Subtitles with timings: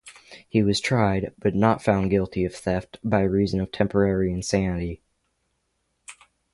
[0.49, 4.99] He was tried, but found not guilty of theft by reason of temporary insanity.